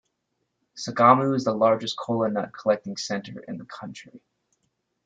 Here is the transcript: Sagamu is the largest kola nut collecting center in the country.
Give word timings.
Sagamu 0.75 1.35
is 1.35 1.43
the 1.43 1.53
largest 1.53 1.95
kola 1.95 2.27
nut 2.31 2.51
collecting 2.59 2.97
center 2.97 3.41
in 3.41 3.59
the 3.59 3.65
country. 3.65 4.19